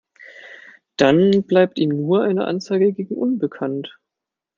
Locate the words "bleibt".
1.43-1.77